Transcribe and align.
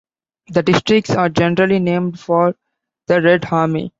The 0.47 0.63
districts 0.63 1.11
are 1.11 1.29
generally 1.29 1.77
named 1.77 2.19
for 2.19 2.55
the 3.05 3.21
Red 3.21 3.45
Army. 3.51 3.89